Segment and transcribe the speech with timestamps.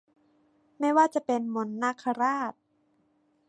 [0.79, 2.53] ไม่ว่าจะเป็น มนต์นาคราช